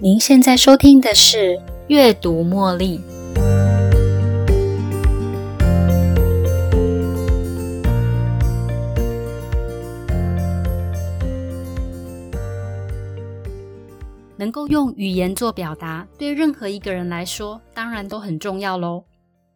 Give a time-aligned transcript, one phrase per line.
[0.00, 1.56] 您现在收听的是
[1.88, 2.98] 《阅读茉莉》。
[14.36, 19.02] 能够用语言做表达，对任何一个人来说，当然都很重要喽。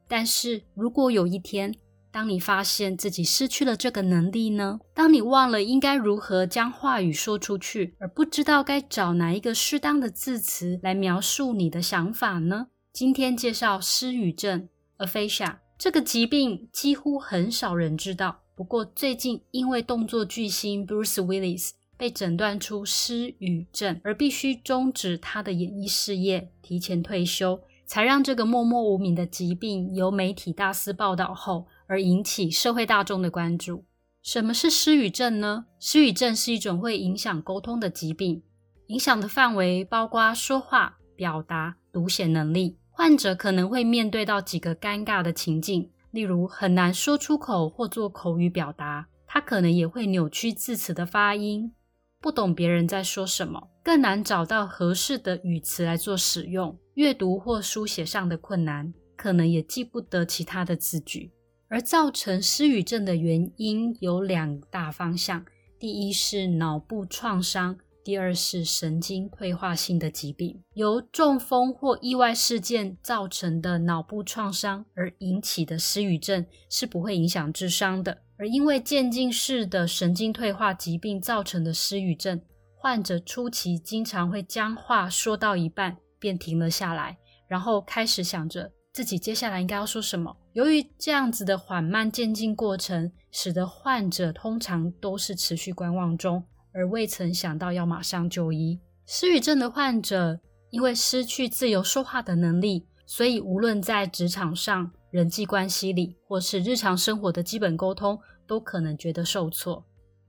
[0.08, 1.72] 但是如果有一天，
[2.12, 4.80] 当你发现自己失去了这个能力呢？
[4.92, 12.66] 当你忘了应该如何将话语说出去，而不知道该找哪一个适当的字词来描述你的想法呢？
[12.92, 18.40] 今天介绍失语症 （aphasia） 这个疾病，几乎很少人知道。
[18.54, 31.66] 不过最近因为动作巨星 Bruce Willis 被诊断出失语症，而必须终止他的演艺事业，提前退休，才让这个默默无名的疾病由媒体大肆报道后。
[31.86, 33.84] 而引起社会大众的关注。
[34.22, 35.66] 什么是失语症呢？
[35.80, 38.42] 失语症是一种会影响沟通的疾病，
[38.86, 42.78] 影响的范围包括说话、表达、读写能力。
[42.90, 49.08] 患者可能会面对到几个尴尬的情境，例如很难说出口或做口语表达。
[49.26, 51.72] 他可能也会扭曲字词的发音，
[52.20, 56.78] 不懂别人在说什么，更难找到合适的语词来做使用。
[56.94, 61.32] 阅读或书写上的困难，可能也记不得其他的字句。
[61.72, 65.42] 而造成失语症的原因有两大方向：
[65.78, 70.62] 第一是脑部创伤，第二是神经退化性的疾病。
[70.74, 78.18] 由中风或意外事件造成的脑部创伤而引起的失语症是不会影响智商的。
[78.36, 82.38] 而因为渐进式的神经退化疾病造成的失语症，
[82.76, 87.16] 患者初期经常会将话说到一半便停了下来，
[87.48, 88.70] 然后开始想着。
[88.92, 90.36] 自己接下来应该要说什么？
[90.52, 98.78] 由于这样子的缓慢渐进过程，使得患者通常都是持续观望中，而未曾想到要马上就医。
[99.06, 100.38] 失语症的患者
[100.70, 109.82] 因为失去自由说话的能力，所以无论在职场上、人际关系里，或是日常生活的基本沟通，都可能觉得受挫。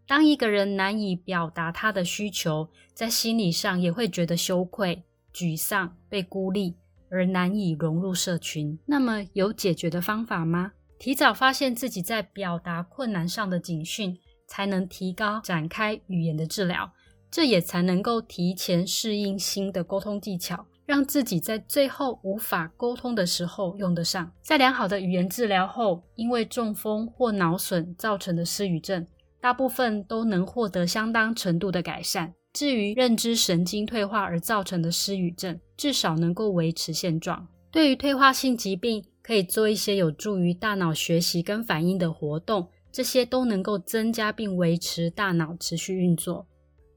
[0.08, 5.04] 当一个人难以表达他的需求，在心理上也会觉得羞愧、
[5.34, 6.78] 沮丧、被孤立。
[7.14, 10.72] 而难以融入社群，那么有解决的方法吗？
[10.98, 16.92] 提早发现自己在表达困难上的警讯，才能提高展开语言的治疗，
[17.30, 24.32] 这也才能够提前适应新的沟通技巧，让自己在最后无法沟通的时候用得上。
[24.42, 29.06] 在良好的语言治疗后，因为中风或脑损造成的失语症，
[29.40, 32.34] 大部分都能获得相当程度的改善。
[32.54, 37.48] 至于认知神经退化而造成的失语症，至少能够维持现状。
[37.72, 46.46] 对于退化性疾病，可以做一些有助于大脑学习跟反应的活动，这些都能够增加并维持大脑持续运作。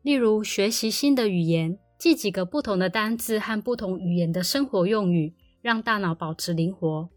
[0.03, 7.09] 例如，学习新的语言，记几个不同的单字和不同语言的生活用语，让大脑保持灵活。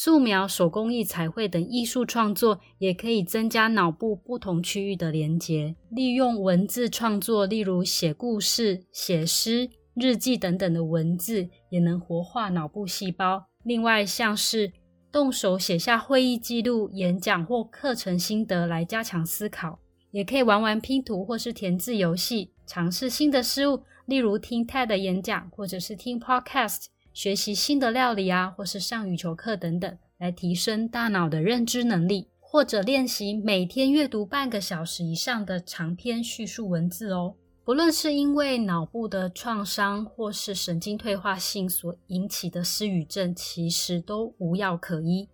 [0.00, 5.74] 素描、手工艺、彩绘等艺术创作也可以增加脑部不同区域的连接。
[5.90, 13.48] 利用文字创作，例如写故事、写诗、日记等等的文字，也能活化脑部细胞。
[13.64, 14.72] 另外，像是
[15.10, 19.80] 动手写下会议记录、演讲或课程心得来加强思考，
[20.12, 26.84] 也可以玩玩拼图或是填字游戏，尝试新的事物，例如听 TED 演讲或者是听 Podcast。
[27.18, 37.34] 学习新的料理啊，或是上羽球课等等，来提升大脑的认知能力，或者练习每天阅读半个小时以上的长篇叙述文字哦。
[37.64, 45.28] 不论是因为脑部的创伤，或是神经退化性所引起的失语症，其实都无药可医。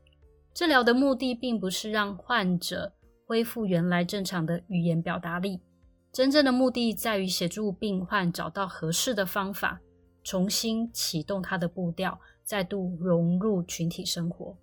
[0.55, 2.95] 治疗的目的并不是让患者
[3.27, 5.61] 恢复原来正常的语言表达力，
[6.11, 9.83] 真正的目的在于协助病患找到合适的方法。
[10.25, 14.57] 重新启动他的步调，再度融入群体生活。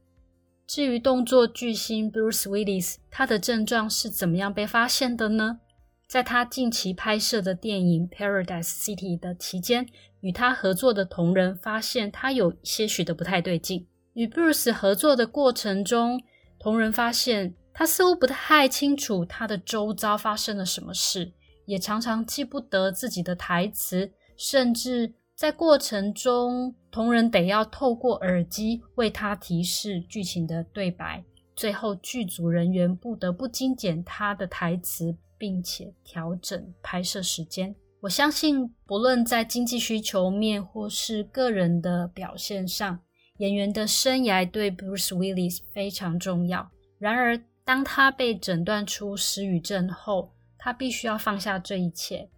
[0.65, 5.59] 至于动作巨星 Bruce Willis，他的症状是怎么样被发现的呢？
[6.07, 9.87] 在他近期拍摄的电影《Paradise City》的期间，
[10.21, 13.87] 与他合作的同仁发现他有些许的不太对劲。
[14.13, 16.21] 与 Bruce 合作的过程中，
[16.59, 21.31] 同仁发现他似乎不太清楚他的周遭发生了什么事，
[21.65, 25.13] 也常常记不得自己的台词，甚至。
[25.41, 31.23] 在过程中，同仁得要透过耳机为他提示剧情的对白，
[31.55, 37.75] 最后剧组人员不得不精简他的台词，并且调整拍摄时间。
[38.01, 42.99] 我相信，不论在经济需求面或是个人的表现上，
[43.37, 46.69] 演员的生涯对 Bruce Willis 非常重要。
[46.99, 50.29] 然而，当他被诊断出失语症后，
[50.59, 52.29] 他必须要放下这一切。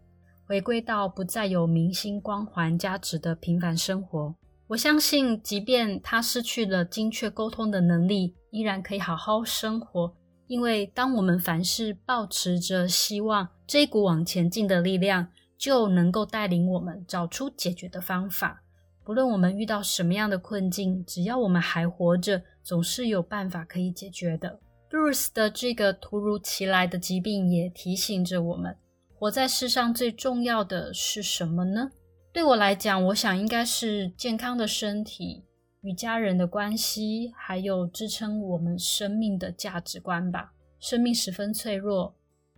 [0.53, 4.35] 回归到不再有明星光环加持的平凡生活。
[4.67, 10.13] 我相信，即便他失去了精确沟通的能力，依然可以好好生活。
[10.45, 15.27] 因为当我们凡事保持着希望，这一股往前进的力量
[15.57, 18.61] 就能够带领我们找出解决的方法。
[19.03, 24.59] 不论我们遇到什么样的困境，只要我们还活着，总是有办法可以解决的。
[24.87, 28.77] Bruce 的这个突如其来的疾病也提醒着我们：
[29.23, 31.91] 活在世上最重要的是什么呢？
[32.33, 35.45] 对我来讲，我想应该是健康的身体。
[35.81, 40.51] 与家人的关系，还有支撑我们生命的价值观吧。
[40.77, 42.13] 生命十分脆弱，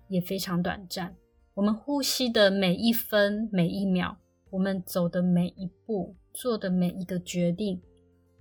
[0.07, 1.15] 也非常短暂。
[1.53, 4.17] 我们呼吸的每一分每一秒，
[4.49, 7.79] 我们走的每一步，做的每一个决定，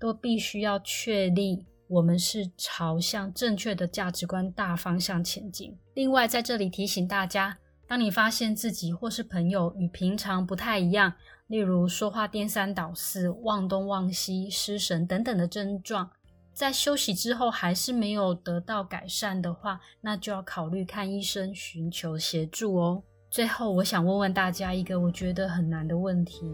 [0.00, 5.76] 都必须要确立我们是朝向正确的价值观大方向前进。
[5.92, 11.12] 另外，在这里提醒大家，当你发现自己或是朋友与平常不太一样，
[11.48, 16.10] 例如说话颠三倒四、忘东忘西、失神等等的症状，
[16.52, 23.02] 在休息之后还是没有得到改善的话，那就要考虑看医生，寻求协助哦。
[23.30, 26.50] 最后，我想问问大家一个我觉得很难的问题：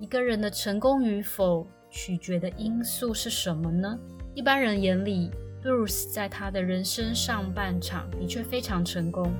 [0.00, 3.98] 一个人的成功与否取决的因素是什么呢？
[4.34, 5.30] 一般人眼里
[5.62, 9.32] ，Bruce 在他的人生上半场的确非常成功。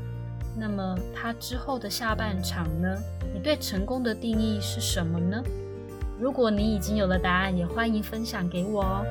[0.58, 2.88] 那么他之后的下半场呢？
[3.34, 5.42] 你对成功的定义是什么呢？
[6.18, 9.04] 如果你已经有了答案，也欢迎分享给我哦。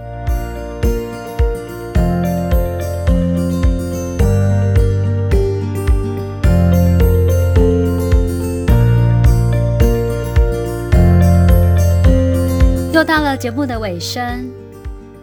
[12.91, 14.49] 又到了节目的尾声，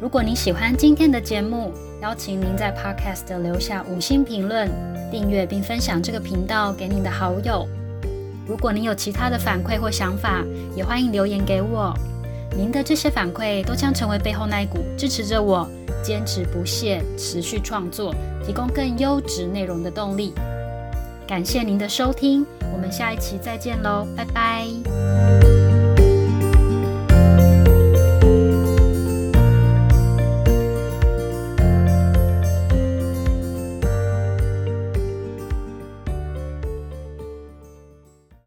[0.01, 1.73] 如果你喜欢今天的节目，
[2.03, 4.69] 邀请您在 Podcast 留下五星评论。
[5.09, 7.69] 订阅并分享这个频道给您的好友。
[8.45, 10.43] 如果您有其他的反馈或想法，
[10.75, 11.95] 也欢迎留言给我。
[12.57, 15.69] 您的这些反馈都将成为背后那一股支持着我
[16.03, 18.13] 坚持不懈、持续创作、
[18.45, 20.35] 提供更优质内容的动力。
[21.29, 25.12] 感谢您的收听，我们下一期再见喽，拜拜。